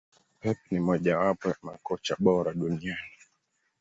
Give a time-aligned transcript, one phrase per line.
[0.41, 3.11] Pep ni moja wapo ya makocha bora duniani